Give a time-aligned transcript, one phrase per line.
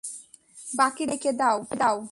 [0.75, 1.97] বাকিদেরকেও ডেকে দাও।